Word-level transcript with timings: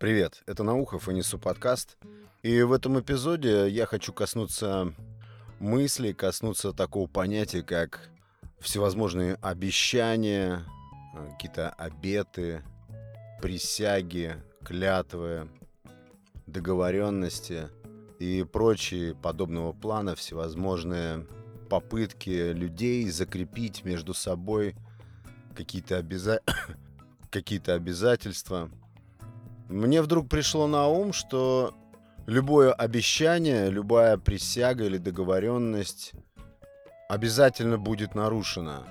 Привет, 0.00 0.42
это 0.46 0.62
Наухов 0.62 1.10
и 1.10 1.12
Несу 1.12 1.38
подкаст. 1.38 1.98
И 2.42 2.62
в 2.62 2.72
этом 2.72 2.98
эпизоде 2.98 3.68
я 3.68 3.84
хочу 3.84 4.14
коснуться 4.14 4.94
мысли, 5.58 6.12
коснуться 6.12 6.72
такого 6.72 7.06
понятия, 7.06 7.62
как 7.62 8.08
всевозможные 8.60 9.34
обещания, 9.42 10.64
какие-то 11.32 11.68
обеты, 11.68 12.62
присяги, 13.42 14.42
клятвы, 14.64 15.50
договоренности 16.46 17.68
и 18.18 18.42
прочие 18.50 19.14
подобного 19.14 19.74
плана, 19.74 20.14
всевозможные 20.14 21.26
попытки 21.68 22.52
людей 22.52 23.06
закрепить 23.10 23.84
между 23.84 24.14
собой 24.14 24.76
какие-то 25.54 25.98
обяза... 25.98 26.40
какие 27.30 27.60
обязательства. 27.70 28.70
Мне 29.70 30.02
вдруг 30.02 30.28
пришло 30.28 30.66
на 30.66 30.88
ум, 30.88 31.12
что 31.12 31.72
любое 32.26 32.72
обещание, 32.72 33.70
любая 33.70 34.18
присяга 34.18 34.84
или 34.84 34.98
договоренность 34.98 36.10
обязательно 37.08 37.78
будет 37.78 38.16
нарушена. 38.16 38.84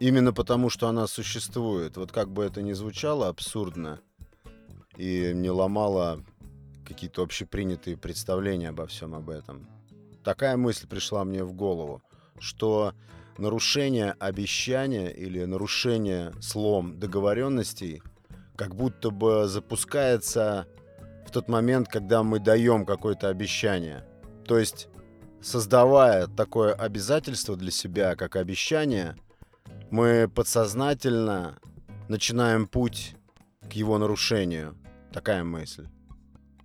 Именно 0.00 0.32
потому, 0.32 0.70
что 0.70 0.88
она 0.88 1.06
существует. 1.06 1.96
Вот 1.96 2.10
как 2.10 2.32
бы 2.32 2.42
это 2.42 2.62
ни 2.62 2.72
звучало 2.72 3.28
абсурдно 3.28 4.00
и 4.96 5.30
не 5.32 5.50
ломало 5.50 6.20
какие-то 6.84 7.22
общепринятые 7.22 7.96
представления 7.96 8.70
обо 8.70 8.88
всем 8.88 9.14
об 9.14 9.30
этом. 9.30 9.68
Такая 10.24 10.56
мысль 10.56 10.88
пришла 10.88 11.24
мне 11.24 11.44
в 11.44 11.52
голову, 11.52 12.02
что 12.40 12.92
нарушение 13.38 14.16
обещания 14.18 15.10
или 15.10 15.44
нарушение 15.44 16.32
слом 16.40 16.98
договоренностей 16.98 18.02
как 18.56 18.74
будто 18.74 19.10
бы 19.10 19.46
запускается 19.46 20.66
в 21.26 21.30
тот 21.30 21.48
момент, 21.48 21.88
когда 21.88 22.22
мы 22.22 22.38
даем 22.38 22.86
какое-то 22.86 23.28
обещание. 23.28 24.04
То 24.46 24.58
есть, 24.58 24.88
создавая 25.40 26.26
такое 26.26 26.72
обязательство 26.72 27.56
для 27.56 27.70
себя, 27.70 28.16
как 28.16 28.36
обещание, 28.36 29.16
мы 29.90 30.28
подсознательно 30.32 31.58
начинаем 32.08 32.66
путь 32.66 33.16
к 33.68 33.72
его 33.72 33.98
нарушению. 33.98 34.76
Такая 35.12 35.44
мысль. 35.44 35.88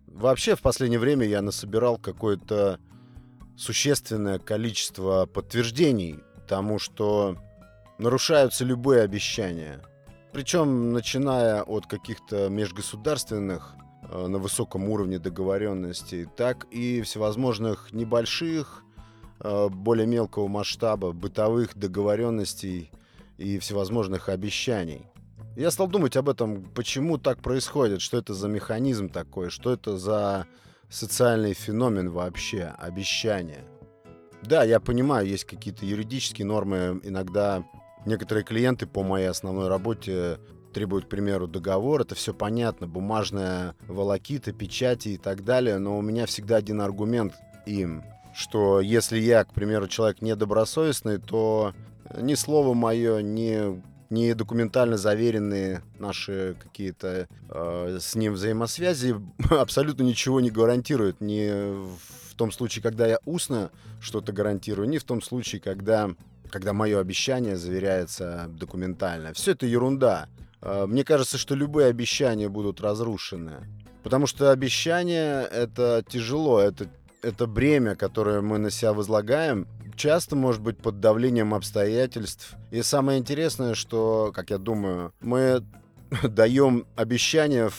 Вообще, 0.07 0.55
в 0.55 0.61
последнее 0.61 0.99
время 0.99 1.25
я 1.25 1.41
насобирал 1.41 1.97
какое-то 1.97 2.79
существенное 3.57 4.39
количество 4.39 5.25
подтверждений 5.25 6.19
тому, 6.47 6.79
что 6.79 7.37
нарушаются 7.97 8.65
любые 8.65 9.03
обещания. 9.03 9.81
Причем 10.33 10.93
начиная 10.93 11.61
от 11.63 11.87
каких-то 11.87 12.47
межгосударственных 12.49 13.75
э, 14.09 14.27
на 14.27 14.37
высоком 14.37 14.87
уровне 14.89 15.19
договоренностей, 15.19 16.25
так 16.37 16.67
и 16.71 17.01
всевозможных 17.01 17.91
небольших, 17.91 18.83
э, 19.41 19.67
более 19.69 20.07
мелкого 20.07 20.47
масштаба 20.47 21.11
бытовых 21.11 21.75
договоренностей 21.77 22.91
и 23.37 23.59
всевозможных 23.59 24.29
обещаний. 24.29 25.07
Я 25.57 25.69
стал 25.69 25.87
думать 25.87 26.15
об 26.15 26.29
этом, 26.29 26.63
почему 26.63 27.17
так 27.17 27.41
происходит, 27.41 28.01
что 28.01 28.17
это 28.17 28.33
за 28.33 28.47
механизм 28.47 29.09
такой, 29.09 29.49
что 29.49 29.73
это 29.73 29.97
за 29.97 30.47
социальный 30.89 31.53
феномен 31.53 32.09
вообще, 32.09 32.73
обещания. 32.77 33.65
Да, 34.43 34.63
я 34.63 34.79
понимаю, 34.79 35.27
есть 35.27 35.43
какие-то 35.43 35.85
юридические 35.85 36.47
нормы. 36.47 37.01
Иногда 37.03 37.65
некоторые 38.05 38.43
клиенты 38.43 38.87
по 38.87 39.03
моей 39.03 39.27
основной 39.27 39.67
работе 39.67 40.39
требуют, 40.73 41.05
к 41.05 41.09
примеру, 41.09 41.47
договор. 41.47 42.01
Это 42.01 42.15
все 42.15 42.33
понятно, 42.33 42.87
бумажная 42.87 43.75
волокита, 43.87 44.51
печати 44.51 45.09
и 45.09 45.17
так 45.17 45.43
далее. 45.43 45.77
Но 45.77 45.97
у 45.97 46.01
меня 46.01 46.25
всегда 46.25 46.57
один 46.57 46.81
аргумент 46.81 47.33
им, 47.65 48.03
что 48.33 48.79
если 48.79 49.19
я, 49.19 49.43
к 49.43 49.53
примеру, 49.53 49.87
человек 49.87 50.21
недобросовестный, 50.21 51.19
то 51.19 51.73
ни 52.17 52.35
слово 52.35 52.73
мое, 52.73 53.21
ни 53.21 53.81
ни 54.11 54.33
документально 54.33 54.97
заверенные 54.97 55.83
наши 55.97 56.57
какие-то 56.61 57.29
э, 57.49 57.97
с 57.99 58.13
ним 58.13 58.33
взаимосвязи 58.33 59.15
абсолютно 59.49 60.03
ничего 60.03 60.41
не 60.41 60.51
гарантируют. 60.51 61.21
Ни 61.21 61.49
в 62.29 62.35
том 62.35 62.51
случае, 62.51 62.83
когда 62.83 63.07
я 63.07 63.19
устно 63.25 63.71
что-то 64.01 64.33
гарантирую, 64.33 64.89
ни 64.89 64.97
в 64.97 65.05
том 65.05 65.21
случае, 65.21 65.61
когда, 65.61 66.09
когда 66.51 66.73
мое 66.73 66.99
обещание 66.99 67.57
заверяется 67.57 68.47
документально. 68.49 69.33
Все 69.33 69.51
это 69.51 69.65
ерунда. 69.65 70.27
Э, 70.61 70.85
мне 70.87 71.03
кажется, 71.03 71.37
что 71.37 71.55
любые 71.55 71.87
обещания 71.87 72.49
будут 72.49 72.81
разрушены. 72.81 73.67
Потому 74.03 74.27
что 74.27 74.51
обещание— 74.51 75.43
это 75.51 76.03
тяжело, 76.07 76.59
это, 76.59 76.87
это 77.21 77.47
бремя, 77.47 77.95
которое 77.95 78.41
мы 78.41 78.57
на 78.57 78.71
себя 78.71 78.93
возлагаем, 78.93 79.67
часто 79.95 80.35
может 80.35 80.61
быть 80.61 80.77
под 80.77 80.99
давлением 80.99 81.53
обстоятельств. 81.53 82.55
И 82.71 82.81
самое 82.81 83.19
интересное, 83.19 83.75
что, 83.75 84.31
как 84.33 84.49
я 84.49 84.57
думаю, 84.57 85.13
мы 85.19 85.63
даем 86.23 86.85
обещания 86.95 87.69
в 87.69 87.75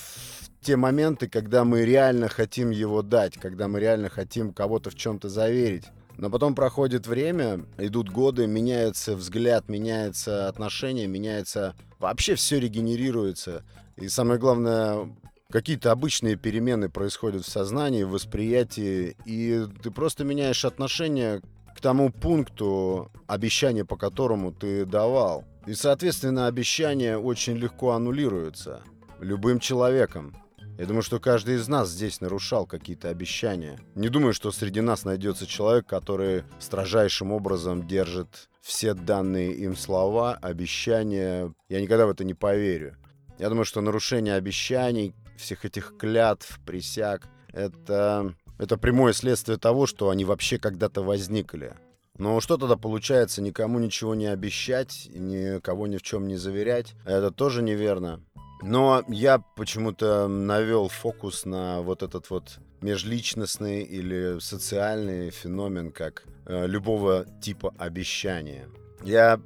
те 0.60 0.76
моменты, 0.76 1.28
когда 1.28 1.64
мы 1.64 1.84
реально 1.84 2.28
хотим 2.28 2.70
его 2.70 3.02
дать, 3.02 3.34
когда 3.34 3.66
мы 3.66 3.80
реально 3.80 4.08
хотим 4.08 4.52
кого-то 4.52 4.90
в 4.90 4.94
чем-то 4.94 5.28
заверить. 5.28 5.86
Но 6.22 6.30
потом 6.30 6.54
проходит 6.54 7.08
время, 7.08 7.66
идут 7.78 8.08
годы, 8.08 8.46
меняется 8.46 9.16
взгляд, 9.16 9.68
меняется 9.68 10.46
отношение, 10.46 11.08
меняется... 11.08 11.74
Вообще 11.98 12.36
все 12.36 12.60
регенерируется. 12.60 13.64
И 13.96 14.06
самое 14.06 14.38
главное, 14.38 15.12
какие-то 15.50 15.90
обычные 15.90 16.36
перемены 16.36 16.88
происходят 16.88 17.44
в 17.44 17.50
сознании, 17.50 18.04
в 18.04 18.10
восприятии, 18.10 19.16
и 19.24 19.66
ты 19.82 19.90
просто 19.90 20.22
меняешь 20.22 20.64
отношение 20.64 21.42
к 21.74 21.80
тому 21.80 22.12
пункту, 22.12 23.10
обещания 23.26 23.84
по 23.84 23.96
которому 23.96 24.52
ты 24.52 24.84
давал. 24.84 25.44
И, 25.66 25.74
соответственно, 25.74 26.46
обещания 26.46 27.18
очень 27.18 27.56
легко 27.56 27.94
аннулируются 27.94 28.82
любым 29.18 29.58
человеком. 29.58 30.36
Я 30.82 30.88
думаю, 30.88 31.04
что 31.04 31.20
каждый 31.20 31.54
из 31.54 31.68
нас 31.68 31.90
здесь 31.90 32.20
нарушал 32.20 32.66
какие-то 32.66 33.08
обещания. 33.08 33.78
Не 33.94 34.08
думаю, 34.08 34.34
что 34.34 34.50
среди 34.50 34.80
нас 34.80 35.04
найдется 35.04 35.46
человек, 35.46 35.86
который 35.86 36.42
строжайшим 36.58 37.30
образом 37.30 37.86
держит 37.86 38.48
все 38.60 38.92
данные 38.92 39.52
им 39.52 39.76
слова, 39.76 40.34
обещания. 40.42 41.54
Я 41.68 41.80
никогда 41.80 42.06
в 42.06 42.10
это 42.10 42.24
не 42.24 42.34
поверю. 42.34 42.96
Я 43.38 43.48
думаю, 43.48 43.64
что 43.64 43.80
нарушение 43.80 44.34
обещаний, 44.34 45.14
всех 45.38 45.64
этих 45.64 45.96
клятв, 45.96 46.58
присяг, 46.66 47.28
это 47.52 48.34
это 48.58 48.76
прямое 48.76 49.12
следствие 49.12 49.58
того, 49.58 49.86
что 49.86 50.10
они 50.10 50.24
вообще 50.24 50.58
когда-то 50.58 51.02
возникли. 51.02 51.74
Но 52.18 52.40
что 52.40 52.56
тогда 52.56 52.76
получается, 52.76 53.40
никому 53.40 53.78
ничего 53.78 54.16
не 54.16 54.26
обещать, 54.26 55.08
никого 55.14 55.86
ни 55.86 55.96
в 55.96 56.02
чем 56.02 56.26
не 56.26 56.36
заверять? 56.36 56.94
Это 57.04 57.30
тоже 57.30 57.62
неверно. 57.62 58.20
Но 58.62 59.02
я 59.08 59.38
почему-то 59.38 60.28
навел 60.28 60.88
фокус 60.88 61.44
на 61.44 61.82
вот 61.82 62.02
этот 62.02 62.30
вот 62.30 62.58
межличностный 62.80 63.82
или 63.82 64.38
социальный 64.40 65.30
феномен, 65.30 65.92
как 65.92 66.24
э, 66.46 66.66
любого 66.66 67.26
типа 67.40 67.74
обещания. 67.78 68.68
Я 69.02 69.40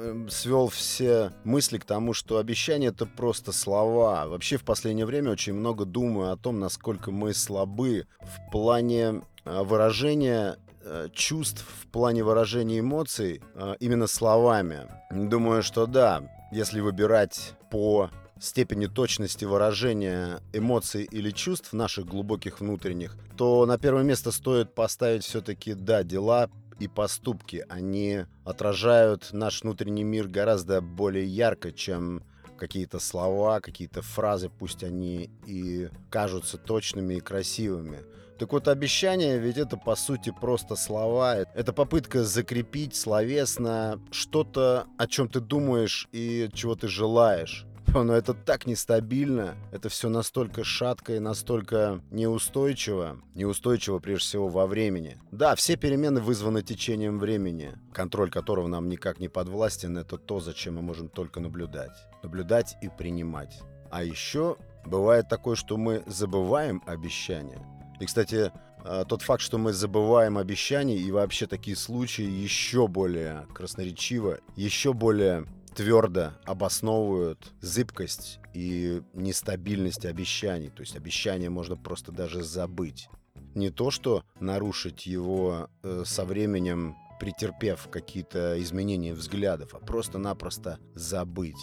Эм, 0.00 0.28
свел 0.30 0.68
все 0.68 1.32
мысли 1.44 1.78
к 1.78 1.84
тому, 1.84 2.14
что 2.14 2.38
обещание 2.38 2.90
это 2.90 3.06
просто 3.06 3.52
слова. 3.52 4.26
Вообще 4.26 4.56
в 4.56 4.64
последнее 4.64 5.04
время 5.04 5.30
очень 5.30 5.52
много 5.52 5.84
думаю 5.84 6.32
о 6.32 6.36
том, 6.36 6.58
насколько 6.58 7.10
мы 7.10 7.34
слабы 7.34 8.06
в 8.20 8.50
плане 8.50 9.22
э, 9.44 9.62
выражения 9.62 10.56
э, 10.84 11.08
чувств, 11.12 11.66
в 11.82 11.86
плане 11.88 12.24
выражения 12.24 12.78
эмоций 12.78 13.42
э, 13.54 13.74
именно 13.80 14.06
словами. 14.06 14.88
Думаю, 15.10 15.62
что 15.62 15.86
да, 15.86 16.22
если 16.50 16.80
выбирать 16.80 17.54
по 17.70 18.10
степени 18.40 18.86
точности 18.86 19.44
выражения 19.44 20.40
эмоций 20.52 21.04
или 21.04 21.30
чувств 21.30 21.72
наших 21.72 22.06
глубоких 22.06 22.60
внутренних, 22.60 23.16
то 23.36 23.66
на 23.66 23.78
первое 23.78 24.02
место 24.02 24.32
стоит 24.32 24.74
поставить 24.74 25.24
все-таки, 25.24 25.74
да, 25.74 26.02
дела, 26.02 26.50
и 26.80 26.88
поступки, 26.88 27.64
они 27.68 28.24
отражают 28.44 29.28
наш 29.32 29.62
внутренний 29.62 30.02
мир 30.02 30.28
гораздо 30.28 30.80
более 30.80 31.26
ярко, 31.26 31.72
чем 31.72 32.22
какие-то 32.58 32.98
слова, 32.98 33.60
какие-то 33.60 34.02
фразы, 34.02 34.48
пусть 34.48 34.82
они 34.82 35.30
и 35.46 35.88
кажутся 36.10 36.56
точными 36.56 37.14
и 37.14 37.20
красивыми. 37.20 37.98
Так 38.38 38.52
вот, 38.52 38.68
обещание 38.68 39.38
ведь 39.38 39.58
это 39.58 39.76
по 39.76 39.94
сути 39.94 40.32
просто 40.40 40.74
слова. 40.74 41.36
Это 41.36 41.74
попытка 41.74 42.24
закрепить 42.24 42.96
словесно 42.96 44.00
что-то, 44.10 44.86
о 44.96 45.06
чем 45.06 45.28
ты 45.28 45.40
думаешь 45.40 46.08
и 46.12 46.48
чего 46.54 46.74
ты 46.74 46.88
желаешь. 46.88 47.66
Но 47.94 48.14
это 48.14 48.34
так 48.34 48.66
нестабильно, 48.66 49.56
это 49.72 49.88
все 49.88 50.08
настолько 50.08 50.64
шатко 50.64 51.16
и 51.16 51.18
настолько 51.18 52.00
неустойчиво. 52.10 53.20
Неустойчиво 53.34 53.98
прежде 53.98 54.24
всего 54.24 54.48
во 54.48 54.66
времени. 54.66 55.18
Да, 55.32 55.54
все 55.54 55.76
перемены 55.76 56.20
вызваны 56.20 56.62
течением 56.62 57.18
времени, 57.18 57.72
контроль 57.92 58.30
которого 58.30 58.68
нам 58.68 58.88
никак 58.88 59.20
не 59.20 59.28
подвластен, 59.28 59.98
это 59.98 60.18
то, 60.18 60.40
зачем 60.40 60.76
мы 60.76 60.82
можем 60.82 61.08
только 61.08 61.40
наблюдать. 61.40 62.06
Наблюдать 62.22 62.76
и 62.82 62.88
принимать. 62.88 63.60
А 63.90 64.04
еще 64.04 64.56
Бывает 64.84 65.28
такое, 65.28 65.56
что 65.56 65.76
мы 65.76 66.02
забываем 66.06 66.82
обещания. 66.86 67.58
И, 68.00 68.06
кстати, 68.06 68.50
а, 68.82 69.04
тот 69.04 69.22
факт, 69.22 69.42
что 69.42 69.58
мы 69.58 69.72
забываем 69.72 70.38
обещания 70.38 70.96
и 70.96 71.10
вообще 71.10 71.46
такие 71.46 71.76
случаи 71.76 72.24
еще 72.24 72.88
более 72.88 73.46
красноречиво, 73.54 74.38
еще 74.56 74.92
более 74.94 75.44
твердо 75.74 76.32
обосновывают 76.44 77.52
зыбкость 77.60 78.40
и 78.54 79.02
нестабильность 79.14 80.04
обещаний. 80.04 80.70
То 80.70 80.82
есть 80.82 80.96
обещания 80.96 81.50
можно 81.50 81.76
просто 81.76 82.12
даже 82.12 82.42
забыть. 82.42 83.08
Не 83.54 83.70
то, 83.70 83.90
что 83.90 84.24
нарушить 84.38 85.06
его 85.06 85.68
э, 85.82 86.04
со 86.06 86.24
временем, 86.24 86.96
претерпев 87.18 87.88
какие-то 87.90 88.60
изменения 88.62 89.12
взглядов, 89.12 89.74
а 89.74 89.78
просто-напросто 89.78 90.78
забыть. 90.94 91.58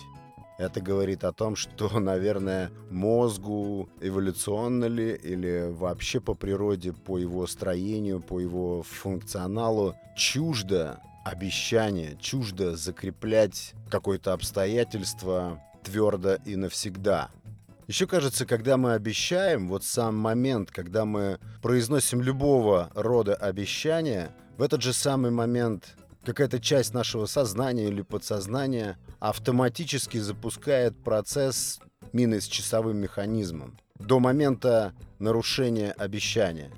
Это 0.57 0.81
говорит 0.81 1.23
о 1.23 1.33
том, 1.33 1.55
что, 1.55 1.99
наверное, 1.99 2.71
мозгу 2.89 3.89
эволюционно 4.01 4.85
ли 4.85 5.15
или 5.15 5.71
вообще 5.71 6.19
по 6.19 6.33
природе, 6.33 6.93
по 6.93 7.17
его 7.17 7.45
строению, 7.47 8.21
по 8.21 8.39
его 8.39 8.83
функционалу 8.83 9.95
чуждо 10.15 10.99
обещание, 11.29 12.17
чуждо 12.19 12.75
закреплять 12.75 13.73
какое-то 13.89 14.33
обстоятельство 14.33 15.61
твердо 15.83 16.35
и 16.45 16.55
навсегда. 16.55 17.29
Еще 17.87 18.05
кажется, 18.05 18.45
когда 18.45 18.75
мы 18.75 18.93
обещаем, 18.93 19.69
вот 19.69 19.83
сам 19.83 20.17
момент, 20.17 20.71
когда 20.71 21.05
мы 21.05 21.39
произносим 21.61 22.21
любого 22.21 22.91
рода 22.95 23.33
обещания, 23.33 24.35
в 24.57 24.61
этот 24.61 24.81
же 24.81 24.91
самый 24.91 25.31
момент 25.31 25.95
какая-то 26.25 26.59
часть 26.59 26.93
нашего 26.93 27.25
сознания 27.27 27.87
или 27.87 28.01
подсознания 28.01 28.97
автоматически 29.19 30.17
запускает 30.17 31.01
процесс 31.01 31.79
мины 32.11 32.41
с 32.41 32.45
часовым 32.45 32.97
механизмом 32.97 33.77
до 33.99 34.19
момента 34.19 34.93
нарушения 35.19 35.91
обещания 35.91 36.71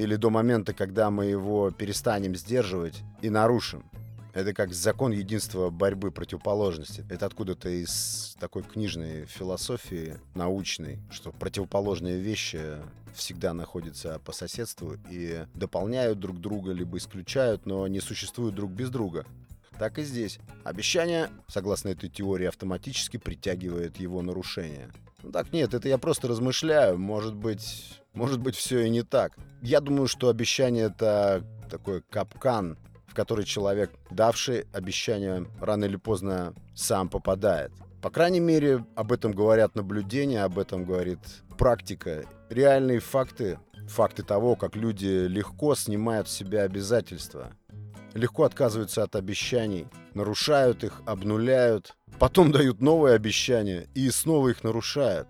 или 0.00 0.16
до 0.16 0.30
момента, 0.30 0.72
когда 0.72 1.10
мы 1.10 1.26
его 1.26 1.70
перестанем 1.70 2.34
сдерживать 2.34 3.02
и 3.20 3.28
нарушим. 3.28 3.84
Это 4.32 4.54
как 4.54 4.72
закон 4.72 5.12
единства 5.12 5.68
борьбы 5.70 6.10
противоположности. 6.10 7.04
Это 7.10 7.26
откуда-то 7.26 7.68
из 7.68 8.34
такой 8.40 8.62
книжной 8.62 9.26
философии 9.26 10.16
научной, 10.34 11.00
что 11.10 11.32
противоположные 11.32 12.18
вещи 12.18 12.60
всегда 13.14 13.52
находятся 13.52 14.20
по 14.24 14.32
соседству 14.32 14.96
и 15.10 15.44
дополняют 15.52 16.18
друг 16.18 16.40
друга, 16.40 16.72
либо 16.72 16.96
исключают, 16.96 17.66
но 17.66 17.86
не 17.86 18.00
существуют 18.00 18.54
друг 18.54 18.70
без 18.70 18.88
друга. 18.88 19.26
Так 19.78 19.98
и 19.98 20.02
здесь. 20.02 20.38
Обещание, 20.64 21.28
согласно 21.48 21.88
этой 21.88 22.08
теории, 22.08 22.46
автоматически 22.46 23.18
притягивает 23.18 23.98
его 23.98 24.22
нарушение. 24.22 24.90
Ну 25.22 25.32
так 25.32 25.52
нет, 25.52 25.74
это 25.74 25.88
я 25.88 25.98
просто 25.98 26.28
размышляю. 26.28 26.98
Может 26.98 27.34
быть, 27.34 28.00
может 28.14 28.40
быть 28.40 28.56
все 28.56 28.86
и 28.86 28.90
не 28.90 29.02
так. 29.02 29.36
Я 29.62 29.80
думаю, 29.80 30.08
что 30.08 30.28
обещание 30.28 30.86
это 30.86 31.44
такой 31.70 32.02
капкан, 32.02 32.78
в 33.06 33.14
который 33.14 33.44
человек, 33.44 33.90
давший 34.10 34.66
обещание, 34.72 35.46
рано 35.60 35.84
или 35.84 35.96
поздно 35.96 36.54
сам 36.74 37.08
попадает. 37.08 37.72
По 38.02 38.10
крайней 38.10 38.40
мере, 38.40 38.84
об 38.94 39.12
этом 39.12 39.32
говорят 39.32 39.74
наблюдения, 39.74 40.42
об 40.42 40.58
этом 40.58 40.84
говорит 40.84 41.18
практика. 41.58 42.24
Реальные 42.48 43.00
факты, 43.00 43.58
факты 43.88 44.22
того, 44.22 44.56
как 44.56 44.74
люди 44.74 45.26
легко 45.26 45.74
снимают 45.74 46.28
с 46.28 46.32
себя 46.32 46.62
обязательства, 46.62 47.52
легко 48.14 48.44
отказываются 48.44 49.02
от 49.02 49.16
обещаний, 49.16 49.86
нарушают 50.14 50.82
их, 50.82 51.02
обнуляют, 51.04 51.96
потом 52.20 52.52
дают 52.52 52.82
новые 52.82 53.14
обещания 53.16 53.88
и 53.94 54.10
снова 54.10 54.50
их 54.50 54.62
нарушают. 54.62 55.26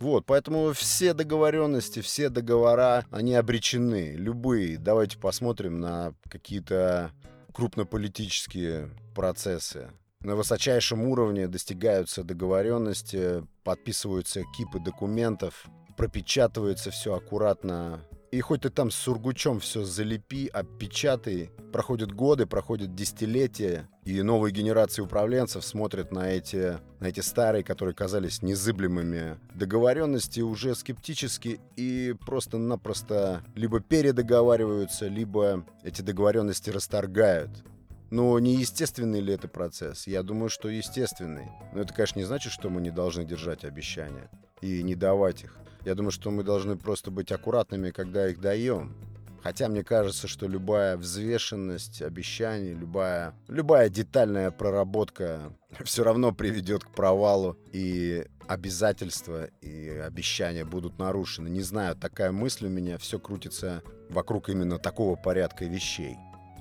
Вот, 0.00 0.26
поэтому 0.26 0.72
все 0.72 1.14
договоренности, 1.14 2.00
все 2.00 2.28
договора, 2.28 3.06
они 3.10 3.36
обречены, 3.36 4.14
любые. 4.16 4.76
Давайте 4.76 5.16
посмотрим 5.16 5.80
на 5.80 6.12
какие-то 6.28 7.12
крупнополитические 7.54 8.90
процессы. 9.14 9.92
На 10.20 10.34
высочайшем 10.34 11.04
уровне 11.04 11.46
достигаются 11.46 12.24
договоренности, 12.24 13.46
подписываются 13.62 14.42
кипы 14.56 14.80
документов, 14.80 15.66
пропечатывается 15.96 16.90
все 16.90 17.14
аккуратно 17.14 18.00
и 18.34 18.40
хоть 18.40 18.62
ты 18.62 18.70
там 18.70 18.90
с 18.90 18.96
сургучом 18.96 19.60
все 19.60 19.84
залепи, 19.84 20.48
опечатай, 20.48 21.52
проходят 21.72 22.10
годы, 22.10 22.46
проходят 22.46 22.92
десятилетия, 22.92 23.88
и 24.04 24.22
новые 24.22 24.52
генерации 24.52 25.02
управленцев 25.02 25.64
смотрят 25.64 26.10
на 26.10 26.32
эти, 26.32 26.78
на 26.98 27.06
эти 27.06 27.20
старые, 27.20 27.62
которые 27.62 27.94
казались 27.94 28.42
незыблемыми 28.42 29.38
договоренности 29.54 30.40
уже 30.40 30.74
скептически 30.74 31.60
и 31.76 32.16
просто-напросто 32.26 33.44
либо 33.54 33.78
передоговариваются, 33.78 35.06
либо 35.06 35.64
эти 35.84 36.02
договоренности 36.02 36.70
расторгают. 36.70 37.50
Но 38.10 38.36
не 38.40 38.56
естественный 38.56 39.20
ли 39.20 39.32
это 39.32 39.46
процесс? 39.46 40.08
Я 40.08 40.24
думаю, 40.24 40.48
что 40.48 40.68
естественный. 40.68 41.46
Но 41.72 41.82
это, 41.82 41.94
конечно, 41.94 42.18
не 42.18 42.24
значит, 42.24 42.52
что 42.52 42.68
мы 42.68 42.80
не 42.80 42.90
должны 42.90 43.24
держать 43.24 43.64
обещания 43.64 44.28
и 44.60 44.82
не 44.82 44.96
давать 44.96 45.44
их. 45.44 45.56
Я 45.84 45.94
думаю, 45.94 46.12
что 46.12 46.30
мы 46.30 46.42
должны 46.42 46.76
просто 46.76 47.10
быть 47.10 47.30
аккуратными, 47.30 47.90
когда 47.90 48.28
их 48.28 48.40
даем. 48.40 48.94
Хотя 49.42 49.68
мне 49.68 49.84
кажется, 49.84 50.26
что 50.26 50.48
любая 50.48 50.96
взвешенность 50.96 52.00
обещаний, 52.00 52.72
любая, 52.72 53.34
любая 53.46 53.90
детальная 53.90 54.50
проработка 54.50 55.52
все 55.84 56.02
равно 56.02 56.32
приведет 56.32 56.84
к 56.84 56.90
провалу, 56.94 57.58
и 57.70 58.24
обязательства 58.48 59.44
и 59.60 59.88
обещания 59.88 60.64
будут 60.64 60.98
нарушены. 60.98 61.48
Не 61.48 61.60
знаю, 61.60 61.94
такая 61.94 62.32
мысль 62.32 62.66
у 62.66 62.70
меня, 62.70 62.96
все 62.96 63.18
крутится 63.18 63.82
вокруг 64.08 64.48
именно 64.48 64.78
такого 64.78 65.14
порядка 65.14 65.66
вещей. 65.66 66.16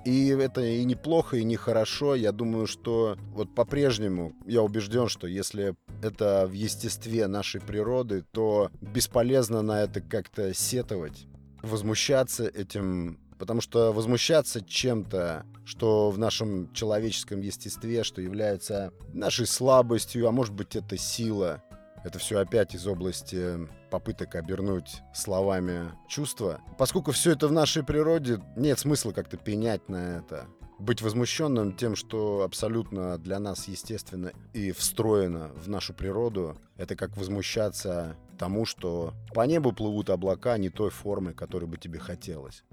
И 0.06 0.28
это 0.28 0.62
и 0.62 0.84
неплохо, 0.84 1.38
и 1.38 1.44
нехорошо. 1.44 2.16
Я 2.16 2.32
думаю, 2.32 2.68
что 2.68 3.18
вот 3.32 3.54
по-прежнему 3.56 4.34
я 4.46 4.62
убежден, 4.62 5.08
что 5.08 5.28
если 5.28 5.76
это 6.02 6.46
в 6.48 6.52
естестве 6.52 7.28
нашей 7.28 7.62
природы, 7.62 8.26
то 8.32 8.70
бесполезно 8.82 9.62
на 9.62 9.84
это 9.84 10.02
как-то 10.02 10.54
сетовать, 10.54 11.26
возмущаться 11.62 12.46
этим 12.46 13.18
Потому 13.44 13.60
что 13.60 13.92
возмущаться 13.92 14.62
чем-то, 14.62 15.46
что 15.66 16.12
в 16.12 16.18
нашем 16.18 16.72
человеческом 16.72 17.42
естестве, 17.42 18.06
что 18.06 18.22
является 18.22 18.94
нашей 19.12 19.48
слабостью, 19.48 20.30
а 20.30 20.32
может 20.32 20.54
быть 20.54 20.78
это 20.78 20.98
сила, 20.98 21.62
это 22.04 22.20
все 22.20 22.40
опять 22.40 22.76
из 22.76 22.86
области 22.88 23.68
попыток 23.90 24.36
обернуть 24.36 25.02
словами 25.14 25.92
чувства. 26.08 26.62
Поскольку 26.78 27.12
все 27.12 27.32
это 27.32 27.48
в 27.48 27.52
нашей 27.52 27.84
природе, 27.84 28.42
нет 28.56 28.80
смысла 28.80 29.12
как-то 29.12 29.38
пенять 29.38 29.88
на 29.90 30.18
это. 30.18 30.48
Быть 30.80 31.02
возмущенным 31.02 31.74
тем, 31.74 31.96
что 31.96 32.42
абсолютно 32.42 33.18
для 33.18 33.40
нас 33.40 33.68
естественно 33.68 34.34
и 34.54 34.72
встроено 34.72 35.52
в 35.56 35.70
нашу 35.70 35.94
природу, 35.94 36.58
это 36.76 36.96
как 36.96 37.16
возмущаться 37.16 38.18
тому, 38.38 38.66
что 38.66 39.14
по 39.34 39.46
небу 39.46 39.72
плывут 39.72 40.10
облака 40.10 40.58
не 40.58 40.70
той 40.70 40.90
формы, 40.90 41.34
которой 41.34 41.66
бы 41.66 41.78
тебе 41.78 42.00
хотелось. 42.00 42.64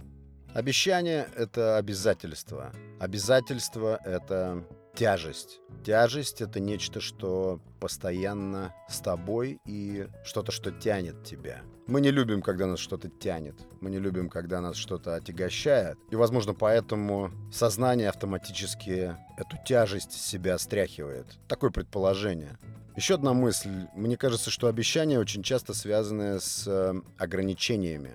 Обещание— 0.55 1.29
это 1.37 1.77
обязательство. 1.77 2.73
Обязательство— 2.99 4.01
это 4.05 4.65
тяжесть. 4.95 5.61
Тяжесть— 5.85 6.41
это 6.43 6.61
нечто, 6.61 7.01
что 7.01 7.61
постоянно 7.81 8.75
с 8.89 9.01
тобой 9.01 9.61
и 9.65 10.07
что-то, 10.25 10.53
что 10.53 10.71
тянет 10.71 11.25
тебя. 11.25 11.63
Мы 11.87 12.01
не 12.01 12.11
любим, 12.11 12.43
когда 12.43 12.67
нас 12.67 12.79
что-то 12.79 13.09
тянет. 13.09 13.57
Мы 13.81 13.91
не 13.91 13.99
любим, 13.99 14.29
когда 14.29 14.61
нас 14.61 14.77
что-то 14.77 15.17
отягощает. 15.17 15.99
И, 16.11 16.17
возможно, 16.17 16.55
поэтому 16.55 17.31
сознание 17.53 18.09
автоматически 18.09 19.17
эту 19.37 19.57
тяжесть 19.67 20.13
с 20.13 20.27
себя 20.27 20.59
стряхивает. 20.59 21.27
Такое 21.49 21.71
предположение. 21.71 22.59
Еще 22.97 23.15
одна 23.15 23.33
мысль. 23.33 23.87
Мне 23.95 24.17
кажется, 24.17 24.51
что 24.51 24.67
обещания 24.67 25.19
очень 25.19 25.43
часто 25.43 25.75
связаны 25.75 26.39
с 26.39 26.67
э, 26.67 26.95
ограничениями. 27.19 28.15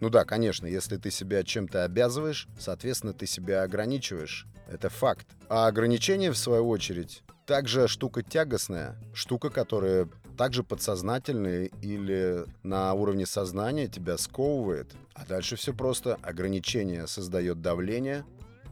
Ну 0.00 0.10
да, 0.10 0.24
конечно, 0.24 0.66
если 0.66 0.96
ты 0.96 1.10
себя 1.10 1.42
чем-то 1.42 1.84
обязываешь, 1.84 2.46
соответственно, 2.58 3.12
ты 3.12 3.26
себя 3.26 3.62
ограничиваешь. 3.62 4.46
Это 4.68 4.88
факт. 4.90 5.26
А 5.48 5.66
ограничение, 5.66 6.30
в 6.30 6.38
свою 6.38 6.68
очередь, 6.68 7.22
также 7.46 7.88
штука 7.88 8.22
тягостная, 8.22 8.96
штука, 9.14 9.50
которая 9.50 10.08
также 10.36 10.62
подсознательная 10.62 11.70
или 11.82 12.44
на 12.62 12.92
уровне 12.94 13.26
сознания 13.26 13.88
тебя 13.88 14.18
сковывает. 14.18 14.92
А 15.14 15.26
дальше 15.26 15.56
все 15.56 15.74
просто. 15.74 16.16
Ограничение 16.22 17.06
создает 17.06 17.60
давление, 17.60 18.24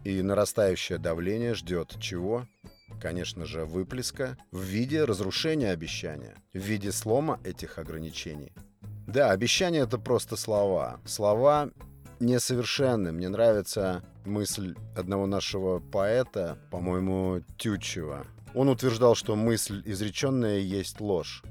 и 0.05 0.23
нарастающее 0.23 0.99
давление 0.99 1.55
ждет 1.55 1.97
чего? 1.99 2.47
Конечно 3.01 3.45
же, 3.45 3.65
выплеска 3.65 4.39
в 4.53 4.61
виде 4.61 5.03
разрушения 5.03 5.73
обещания, 5.73 6.37
в 6.53 6.59
виде 6.59 6.93
слома 6.93 7.41
этих 7.43 7.79
ограничений. 7.79 8.53
Да, 9.07 9.31
обещания 9.31 9.81
это 9.81 9.99
просто 9.99 10.37
слова. 10.37 11.01
Слова 11.05 11.71
несовершенны. 12.19 13.13
Мне 13.13 13.29
нравится 13.29 14.03
мысль 14.25 14.75
одного 14.97 15.27
нашего 15.27 15.79
поэта, 15.79 16.59
по-моему, 16.71 17.43
Тютчева. 17.57 18.27
Он 18.55 18.69
утверждал, 18.69 19.15
что 19.15 19.37
мысль 19.37 19.83
изреченная 19.85 20.59
есть 20.59 21.01
ложь. 21.01 21.43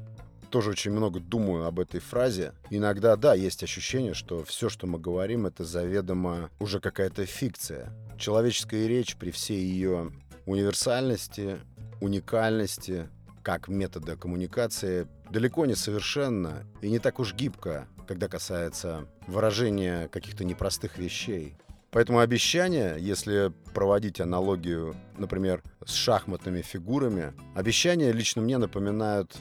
тоже 0.50 0.72
очень 0.72 0.92
много 0.92 1.20
думаю 1.20 1.66
об 1.66 1.80
этой 1.80 2.00
фразе. 2.00 2.54
Иногда, 2.70 3.16
да, 3.18 3.34
есть 3.34 3.62
ощущение, 3.62 4.14
что 4.14 4.44
все, 4.46 4.70
что 4.70 4.88
мы 4.88 5.00
говорим, 5.00 5.46
это 5.46 5.66
заведомо 5.66 6.50
уже 6.60 6.80
какая-то 6.80 7.26
фикция. 7.26 7.92
Человеческая 8.18 8.88
речь 8.88 9.18
при 9.18 9.32
всей 9.32 9.60
ее 9.60 10.14
универсальности, 10.46 11.58
уникальности, 12.00 13.10
как 13.46 13.68
метода 13.68 14.18
коммуникации, 14.18 15.08
далеко 15.30 15.68
не 15.68 15.76
совершенна 15.76 16.66
и 16.82 16.90
не 16.90 16.98
так 16.98 17.20
уж 17.20 17.36
гибко, 17.36 17.88
когда 18.08 18.28
касается 18.28 19.08
выражения 19.28 20.08
каких-то 20.08 20.44
непростых 20.44 20.98
вещей. 20.98 21.56
Поэтому 21.92 22.20
обещания, 22.20 22.96
если 22.96 23.54
проводить 23.76 24.20
аналогию, 24.20 24.96
например, 25.20 25.62
с 25.86 25.94
шахматными 25.94 26.64
фигурами, 26.64 27.34
обещания 27.54 28.12
лично 28.12 28.42
мне 28.42 28.58
напоминают 28.58 29.38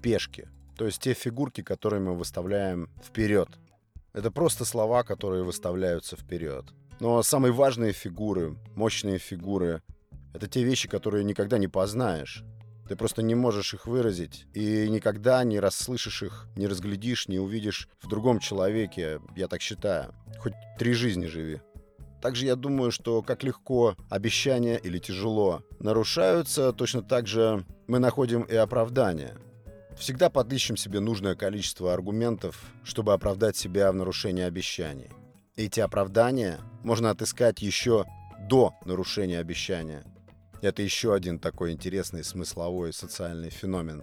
пешки. 0.00 0.48
То 0.76 0.86
есть 0.86 1.02
те 1.02 1.12
фигурки, 1.12 1.62
которые 1.62 2.00
мы 2.00 2.14
выставляем 2.14 2.88
вперед. 3.04 3.48
Это 4.12 4.30
просто 4.30 4.64
слова, 4.64 5.02
которые 5.02 5.42
выставляются 5.42 6.16
вперед. 6.16 6.66
Но 7.00 7.20
самые 7.24 7.52
важные 7.52 7.92
фигуры, 7.92 8.56
мощные 8.76 9.18
фигуры, 9.18 9.82
это 10.32 10.46
те 10.46 10.62
вещи, 10.62 10.88
которые 10.88 11.24
никогда 11.24 11.58
не 11.58 11.66
познаешь. 11.66 12.44
Ты 12.90 12.96
просто 12.96 13.22
не 13.22 13.36
можешь 13.36 13.72
их 13.72 13.86
выразить 13.86 14.46
и 14.52 14.88
никогда 14.88 15.44
не 15.44 15.60
расслышишь 15.60 16.24
их, 16.24 16.48
не 16.56 16.66
разглядишь, 16.66 17.28
не 17.28 17.38
увидишь 17.38 17.88
в 18.02 18.08
другом 18.08 18.40
человеке, 18.40 19.20
я 19.36 19.46
так 19.46 19.62
считаю. 19.62 20.12
Хоть 20.40 20.54
три 20.76 20.92
жизни 20.92 21.26
живи. 21.26 21.60
Также 22.20 22.46
я 22.46 22.56
думаю, 22.56 22.90
что 22.90 23.22
как 23.22 23.44
легко 23.44 23.94
обещания 24.08 24.76
или 24.76 24.98
тяжело 24.98 25.62
нарушаются, 25.78 26.72
точно 26.72 27.02
так 27.02 27.28
же 27.28 27.64
мы 27.86 28.00
находим 28.00 28.42
и 28.42 28.56
оправдание. 28.56 29.36
Всегда 29.96 30.28
подыщем 30.28 30.76
себе 30.76 30.98
нужное 30.98 31.36
количество 31.36 31.94
аргументов, 31.94 32.60
чтобы 32.82 33.12
оправдать 33.12 33.56
себя 33.56 33.92
в 33.92 33.94
нарушении 33.94 34.42
обещаний. 34.42 35.10
Эти 35.54 35.78
оправдания 35.78 36.58
можно 36.82 37.10
отыскать 37.10 37.62
еще 37.62 38.04
до 38.48 38.74
нарушения 38.84 39.38
обещания. 39.38 40.09
Это 40.62 40.82
еще 40.82 41.14
один 41.14 41.38
такой 41.38 41.72
интересный 41.72 42.22
смысловой 42.22 42.92
социальный 42.92 43.48
феномен. 43.48 44.02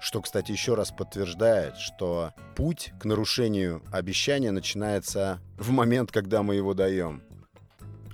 Что, 0.00 0.22
кстати, 0.22 0.50
еще 0.50 0.74
раз 0.74 0.90
подтверждает, 0.90 1.76
что 1.76 2.32
путь 2.56 2.92
к 2.98 3.04
нарушению 3.04 3.82
обещания 3.92 4.50
начинается 4.50 5.40
в 5.58 5.70
момент, 5.72 6.10
когда 6.10 6.42
мы 6.42 6.54
его 6.54 6.72
даем. 6.72 7.22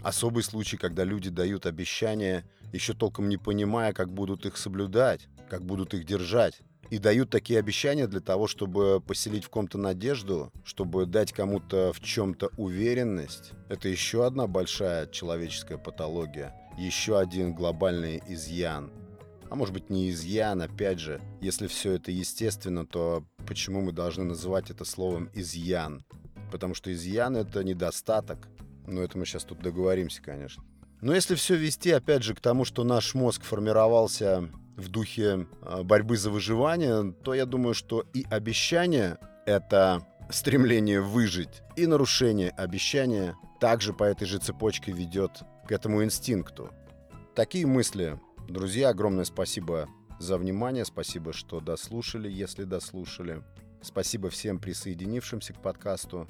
Особый 0.03 0.43
случай, 0.43 0.77
когда 0.77 1.05
люди 1.05 1.31
дают 1.31 1.65
обещания, 1.65 2.45
еще 2.73 2.93
толком 2.93 3.29
не 3.29 3.37
понимая, 3.37 3.93
как 3.93 4.13
будут 4.13 4.47
их 4.47 4.57
соблюдать, 4.57 5.29
как 5.49 5.65
будут 5.65 5.95
их 5.95 6.05
держать. 6.05 6.61
И 6.91 6.99
дают 6.99 7.31
такие 7.31 7.59
обещания 7.59 8.09
для 8.09 8.21
того, 8.21 8.49
чтобы 8.49 9.01
поселить 9.01 9.45
в 9.45 9.49
ком-то 9.49 9.79
надежду, 9.79 10.53
чтобы 10.65 11.07
дать 11.07 11.33
кому-то 11.33 11.93
в 11.93 12.01
чем-то 12.01 12.51
уверенность. 12.57 13.53
Это 13.69 13.89
еще 13.89 14.25
одна 14.27 14.47
большая 14.47 15.07
человеческая 15.07 15.79
патология, 15.79 16.55
еще 16.77 17.19
один 17.19 17.55
глобальный 17.55 18.23
изъян. 18.29 18.91
А 19.49 19.55
может 19.55 19.73
быть 19.73 19.91
не 19.91 20.11
изъян, 20.11 20.61
опять 20.61 20.99
же, 20.99 21.21
если 21.41 21.67
все 21.67 21.93
это 21.93 22.11
естественно, 22.11 22.87
то 22.87 23.25
почему 23.47 23.81
мы 23.81 23.93
должны 23.93 24.25
называть 24.25 24.71
это 24.71 24.85
словом 24.85 25.31
изъян? 25.35 26.05
Потому 26.51 26.75
что 26.75 26.93
изъян 26.93 27.37
это 27.37 27.63
недостаток, 27.63 28.49
ну, 28.87 29.03
это 29.03 29.19
мы 29.19 29.27
сейчас 29.27 29.45
тут 29.45 29.61
договоримся, 29.61 30.23
конечно. 30.23 30.63
Но 31.01 31.15
если 31.15 31.35
все 31.35 31.57
вести, 31.57 31.91
опять 31.91 32.23
же, 32.23 32.35
к 32.35 32.41
тому, 32.41 32.65
что 32.65 32.85
наш 32.85 33.15
мозг 33.15 33.43
формировался 33.43 34.49
в 34.77 34.89
духе 34.89 35.47
а, 35.63 35.83
борьбы 35.83 36.17
за 36.17 36.31
выживание, 36.31 37.13
то 37.25 37.35
я 37.35 37.47
думаю, 37.47 37.75
что 37.75 38.05
и 38.15 38.25
обещание— 38.31 39.19
это 39.47 40.07
стремление 40.31 41.01
выжить, 41.01 41.63
и 41.77 41.87
нарушение 41.87 42.51
обещания 42.51 43.37
также 43.61 43.93
по 43.93 44.05
этой 44.05 44.27
же 44.27 44.39
цепочке 44.39 44.93
ведет 44.93 45.43
к 45.67 45.73
этому 45.73 46.05
инстинкту. 46.05 46.71
Такие 47.35 47.67
мысли. 47.67 48.19
Друзья, 48.49 48.91
огромное 48.91 49.25
спасибо 49.25 49.89
за 50.21 50.39
внимание, 50.39 50.85
спасибо, 50.85 51.33
что 51.33 51.61
дослушали, 51.61 52.31
если 52.31 52.65
дослушали. 52.65 53.43
Спасибо 53.83 54.31
всем 54.31 54.59
присоединившимся 54.59 55.53
к 55.53 55.61
подкасту. 55.61 56.29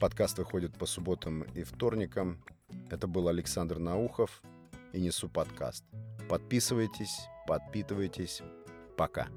Подкаст 0.00 0.38
выходит 0.38 0.76
по 0.76 0.86
субботам 0.86 1.42
и 1.42 1.62
вторникам. 1.62 2.42
Это 2.90 3.06
был 3.06 3.28
Александр 3.28 3.78
Наухов 3.78 4.42
и 4.92 5.00
Несу 5.00 5.28
подкаст. 5.28 5.84
Подписывайтесь, 6.28 7.28
подпитывайтесь. 7.46 8.42
Пока. 8.96 9.28